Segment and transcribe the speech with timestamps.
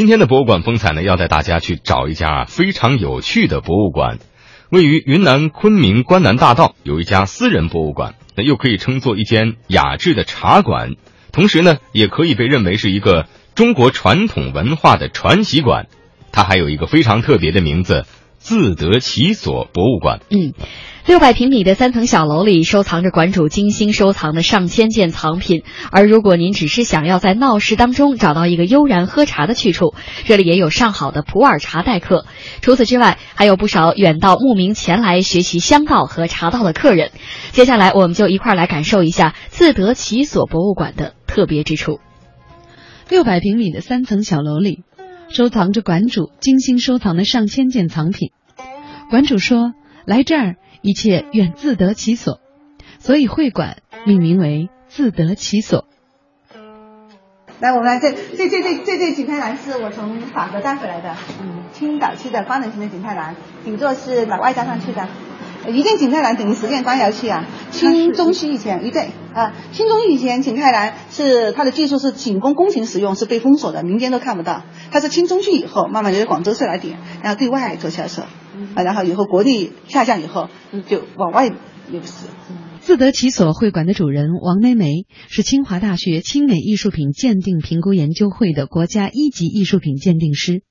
[0.00, 4.18] 今天的博物馆风采呢，要带大家去找一家非常有趣的博物馆，
[4.70, 10.92] 位于云南昆明关南大道，有一家私人博物馆，那又可以称作一间雅致的茶馆，
[11.32, 15.86] 同时呢，也可以被认为是一个中国传统文化的传习馆。
[16.32, 18.06] 它还有一个非常特别的名字——
[18.40, 20.20] 自得其所博物馆。
[20.30, 20.54] 嗯。
[21.06, 29.94] 六百平米的三层小楼里收藏着馆主精心收藏的上千件藏品，而如果您只是想要在闹市当中找到一个悠然喝茶的去处，
[30.24, 32.26] 这里也有上好的普洱茶待客。
[32.60, 37.10] 除此之外，还有不少远道慕名前来学习香道和茶道的客人。
[37.50, 41.98] 接下来，我们就一块来感受一下自得其所博物馆的特别之处。
[43.08, 44.84] 六百平米的三层小楼里，
[45.30, 48.30] 收藏着馆主精心收藏的上千件藏品。
[49.08, 49.72] 馆主说
[50.06, 52.40] ：“来这儿。”一切愿自得其所，
[52.98, 55.84] 所以会馆命名为“自得其所”。
[57.60, 65.06] 来，我们来这这这这这这景泰蓝是我从法国带回来的，嗯，清早期的光能型的景泰蓝，底座是老外加上去的。
[65.68, 67.44] 一件景泰蓝等于十件官窑器啊。
[67.70, 74.62] 清中期以前，一对啊，清中以前景泰蓝是它的技术是仅供宫廷使用，是被封锁的，民间都看不到。
[74.90, 78.22] 它是清中期以后，慢慢由广州市来点，然后对外做销售。
[78.74, 80.48] 啊，然后以后国力下降以后，
[80.88, 82.26] 就往外流失。
[82.80, 90.62] 自得其所会馆的主人王梅梅是清华大学清美艺术品鉴定评估研究会的国家一级艺术品鉴定师，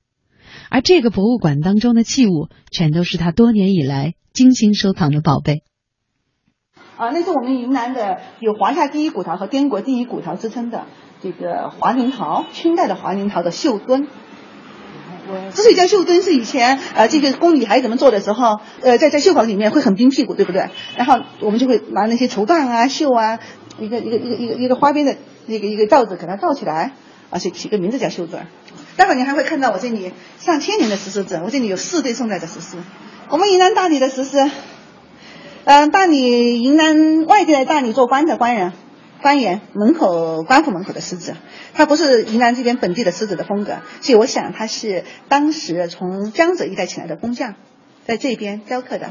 [0.70, 5.64] 而这个博物馆当中的器物，全都是他多年以来精心收藏的宝贝。
[6.98, 10.88] 啊，那是我们云南的有华夏第一古陶和滇国第一古陶之称的
[11.22, 14.08] 这个华宁陶，清代的华宁陶的绣墩。
[15.54, 20.70] 之所以叫绣墩，是以前呃这个宫女孩子们做的时候，呃在在绣房里面会很冰屁股，对不对？
[20.96, 23.40] 然后我们就会拿那些绸缎啊绣啊，
[23.80, 25.16] 一个一个一个一个一个花边的
[25.48, 26.94] 一个一个罩子给它罩起来，
[27.30, 28.48] 而且起个名字叫绣墩。
[28.98, 32.78] 待会儿你还会看到我这里上千年的石狮子，我这里有四对宋代的石狮。
[33.30, 34.50] 我们云南大理的石狮，
[35.64, 38.74] 嗯，大理云南外地来大理做官的官人。
[39.22, 41.36] 官员门口官府门口的狮子，
[41.74, 47.56] 它不是云南这边本地的狮子的风格，所以我想它是当时从江浙一带请来的工匠，
[48.06, 49.10] 在这边雕刻的。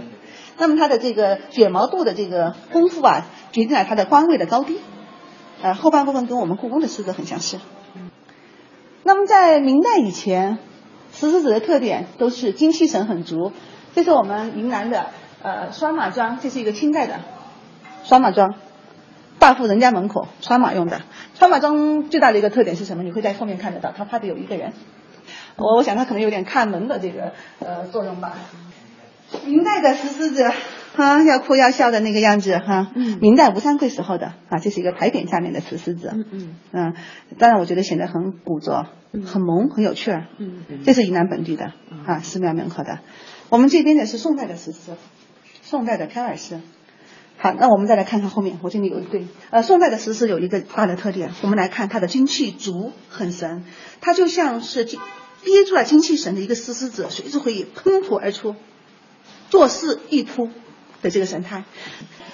[0.57, 4.81] 那么它的这个卷毛度的这个功夫啊，决定了它的官位的高低。
[5.63, 7.59] 呃，后半部分跟我们故宫的狮子很相似。
[9.03, 10.59] 那么在明代以前，
[11.13, 13.53] 石狮子的特点都是精气神很足。
[13.95, 15.07] 这是我们云南的
[15.43, 17.21] 呃双马桩，这是一个清代的
[18.05, 18.55] 双马桩。
[19.39, 21.03] 大户人家门口穿马用的，
[21.35, 23.03] 穿马桩最大的一个特点是什么？
[23.03, 24.73] 你会在后面看得到，它怕的有一个人。
[25.57, 28.35] 我我想他可能有点看门的这个呃作用吧。
[29.45, 30.43] 明代的石狮子，
[30.97, 32.91] 啊，要哭要笑的那个样子哈。
[32.95, 33.19] 嗯。
[33.21, 36.11] 明代吴三桂时候的啊，这是一个牌匾下面的石狮子。
[36.15, 36.57] 嗯嗯。
[36.73, 36.95] 嗯，
[37.39, 40.29] 当然我觉得显得很古拙，很萌，很有趣儿。
[40.39, 40.81] 嗯嗯。
[40.85, 41.73] 这是云南本地的
[42.07, 43.01] 啊，寺庙门口的。
[43.51, 44.93] 我们这边的是宋代的石狮，
[45.63, 46.61] 宋代的飘耳狮。
[47.41, 53.65] 好，那我们再来看看后面，我这里有一对，呃，宋代的石狮有一个大的特点，我们来看它的精气足，很神，
[54.01, 58.57] 它就像是憋住了精气神的一个狮狮子，随时会喷吐而出，
[59.51, 60.51] 做事一扑
[61.01, 61.63] 的这个神态。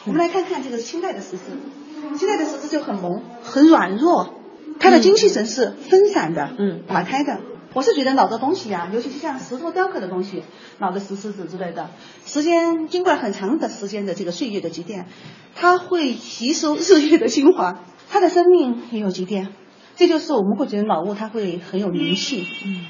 [0.06, 4.32] 我们来看看这个清代的石狮，清代的石狮就很萌，很软弱，
[4.80, 7.40] 它的精气神是分散的，嗯，打开的。
[7.74, 10.44] 我是觉得老的东西呀，尤其是像石头雕刻的东西，
[10.78, 11.90] 老的石狮子之类的，
[12.24, 15.08] 时间经过了很长的时间的这个岁月的积淀，
[15.56, 19.52] 它会吸收 日月的精华，它的生命也有积淀，
[19.96, 22.46] 这就是我们会觉得老物它会很有灵气。
[22.64, 22.84] 嗯，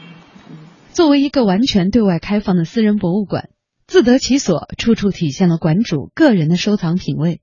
[0.92, 3.48] 作为一个完全对外开放的私人博物馆，
[3.86, 7.40] 自得其所，处处体现了馆主个人的收藏品味，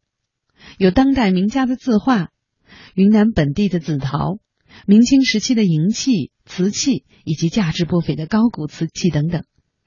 [0.77, 2.29] 有当代名家的字画，
[2.93, 4.37] 云南本地的紫陶。
[4.85, 9.43] 明清时期的银器、瓷器以及价值不菲的高古瓷器等等，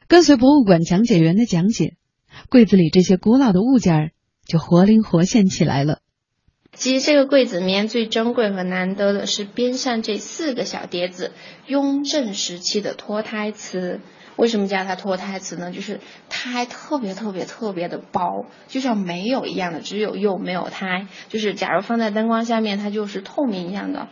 [0.08, 1.96] 跟随博物馆讲解员的讲解，
[2.48, 4.10] 柜子里这些古老的物件儿
[4.46, 6.00] 就活灵活现起来了。
[6.74, 11.30] 其实这个柜子里面最珍贵和难得的是边上这四个小碟子，
[11.66, 14.00] 雍正时期的脱胎瓷。
[14.36, 15.70] 为什么叫它脱胎瓷呢？
[15.70, 21.06] 就是胎特别特别特别的薄，就像没有一样的，只有釉没有胎。
[21.28, 24.08] 就是假如放在灯光下面，它就是透明一样的。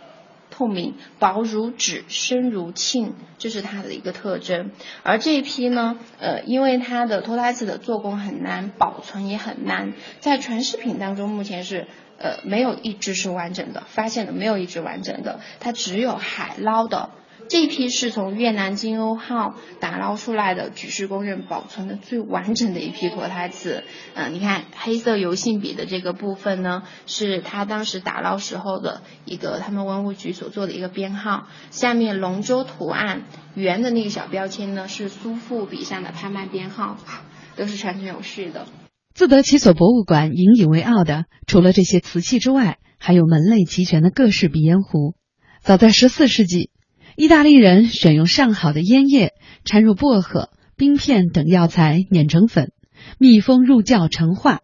[0.52, 4.70] 透明、薄如纸、深如沁，这是它的一个特征。
[5.02, 11.88] 而这一批呢，呃，因为它的托拉子的做工很难，保存也很难，在传世品当中，目前是
[12.19, 17.10] 呃没有一只是完整的，发现的没有一只完整的，它只有海捞的
[17.49, 23.85] 这批是从越南金瓯号打捞出来的，举世公认保存的最完整的一批脱胎瓷。
[24.15, 31.49] 嗯，你看黑色油性笔的这个部分呢，是他当时打捞时候的一个他们文物局所做的一个编号。
[31.71, 33.25] 下面龙舟图案
[33.55, 36.97] 圆的那个小标签呢，是苏富笔上的拍卖编号，
[37.56, 38.67] 都是传承有序的。
[39.15, 45.15] 自得其所博物馆引以为傲的，除了这些瓷器之外，还有门类齐全的各式鼻烟壶。
[45.61, 46.71] 早在十四世纪，
[47.17, 49.32] 意大利人选用上好的烟叶，
[49.64, 52.73] 掺入薄荷、冰片等药材碾成粉，
[53.19, 54.61] 密封入窖陈化，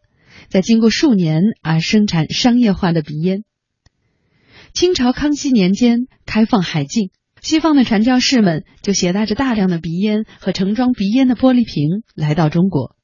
[0.48, 3.44] 再经过数年而生产商业化的鼻烟。
[4.72, 7.10] 清朝康熙年间开放海禁，
[7.42, 12.96] 西方的传教士们就携带着大量的鼻烟和盛装鼻烟的玻璃瓶来到中国。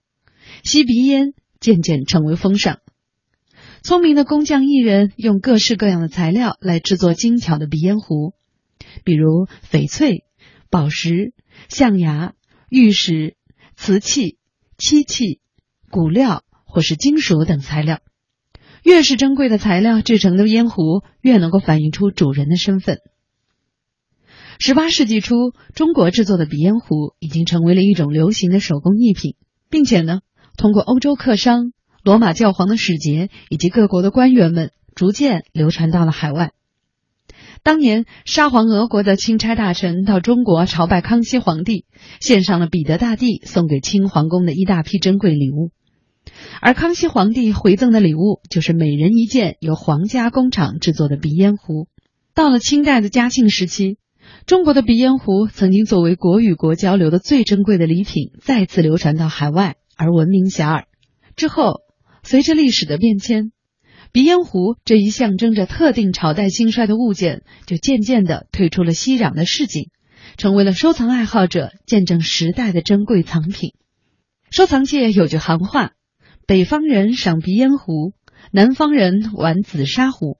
[0.62, 2.78] 吸鼻烟渐渐成为风尚，
[3.82, 8.34] 聪明的工匠艺人用各式各样的材料来制作精巧的鼻烟壶，
[9.02, 10.24] 比如翡翠、
[10.70, 11.32] 宝石、
[11.68, 12.34] 象牙、
[12.68, 13.36] 玉石、
[13.74, 14.38] 瓷器、
[14.78, 15.40] 漆器、
[15.90, 18.00] 骨料或是金属等材料。
[18.82, 22.98] 越是珍贵的材料制成的烟壶，越能够反映出主人的身份。
[24.58, 29.36] 十八世纪初，中国制作的鼻烟壶已经成为了一种流行的手工艺品，
[29.70, 30.20] 并且呢。
[30.56, 31.72] 通过欧洲客商、
[32.04, 36.52] 罗马教皇的使节以及各国的官员们，逐渐流传到了海外。
[37.64, 41.86] 当年沙皇俄国的钦差大臣到中国朝拜康熙皇帝，
[42.20, 45.70] 献上了彼得大帝送给清皇宫的一大批珍贵礼物，
[46.60, 51.88] 而康熙皇帝回赠的礼物就是每人一件由皇家工厂制作的鼻烟壶。
[52.34, 53.96] 到了清代的嘉庆时期，
[54.44, 59.76] 中国的鼻烟壶曾经作为国与国交流的最珍贵的礼品，再次流传到海外。
[59.96, 60.84] 而闻名遐迩。
[61.34, 61.80] 之后，
[62.22, 63.52] 随着历史的变迁，
[64.14, 69.90] 鼻烟壶这一象征着特定朝代兴衰的物件，就渐渐的退出了熙攘的市井，
[70.36, 73.72] 成为了收藏爱好者见证时代的珍贵藏品。
[74.52, 75.94] 收藏界有句行话
[76.46, 78.12] ：“北方人赏鼻烟壶，
[78.52, 80.38] 南方人玩紫砂壶。”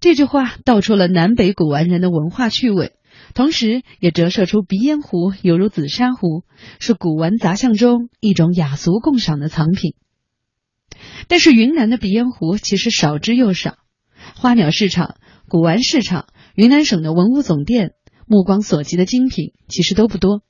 [0.00, 2.94] 这句话道出了南北古玩人的文化趣味。
[3.34, 6.44] 同时，也折射出鼻烟壶犹如紫砂壶，
[6.80, 9.94] 是古玩杂项中一种雅俗共赏的藏品。
[11.28, 13.76] 但是，云南的鼻烟壶其实少之又少。
[14.34, 15.16] 花鸟市场、
[15.48, 17.92] 古玩市场、云南省的文物总店，
[18.26, 20.42] 目光所及的精品其实都不多。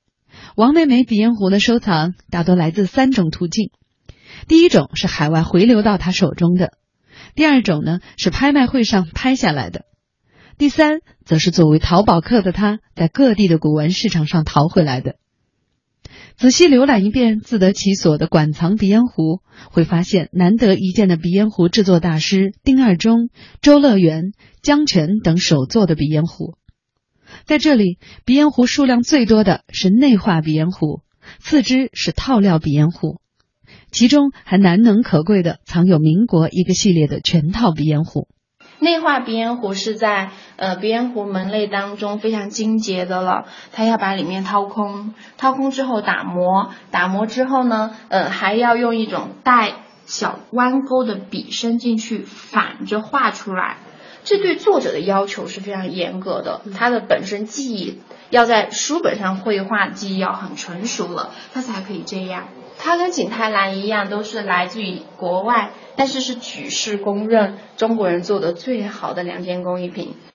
[0.54, 3.70] 王美美鼻烟壶的收藏大多来自三种途径：
[4.48, 6.69] 第一种是海外回流到她手中的；
[7.34, 9.84] 第二种呢是拍卖会上拍下来的。
[10.58, 15.16] 第三，则是作为淘宝客的他，在各地的古玩市场上淘回来的。
[16.36, 19.40] 仔细浏览一遍自得其所的馆藏鼻烟壶，
[19.70, 23.30] 会发现难得一见的鼻烟壶制作大师丁二中、
[23.62, 26.58] 周乐园、江晨等手做的鼻烟壶。
[27.46, 31.00] 在这里，鼻烟壶数量最多的是内画鼻烟壶，
[31.38, 33.18] 次之是套料鼻烟壶，
[33.90, 38.28] 其中还难能可贵的藏有民国一个系列的全套鼻烟壶。
[38.78, 49.73] 内画鼻烟壶是在呃鼻烟壶门类当中非常精洁的了，它要把里面掏空，掏空之后打磨，打磨之后呢，呃还要用一种带
[50.05, 53.78] 小弯钩的笔伸进去反着画出来，
[54.25, 58.00] 这对作者的要求是非常严格的，他的本身技艺
[58.31, 62.49] 要在书本上绘画技艺要很成熟了，他才可以这样。
[62.78, 70.17] 它跟景泰蓝一样，都是来自于国外，但是是举世公认中国人做的最好的两件工艺品。